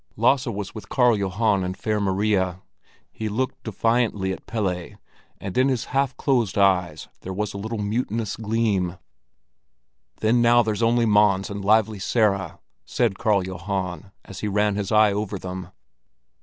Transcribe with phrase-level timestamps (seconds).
[0.15, 2.63] Lasse was with Karl Johan and Fair Maria;
[3.11, 4.97] he looked defiantly at Pelle,
[5.39, 8.97] and in his half closed eyes there was a little mutinous gleam.
[10.17, 14.91] "Then now there's only Mons and Lively Sara," said Karl Johan, as he ran his
[14.91, 15.69] eye over them.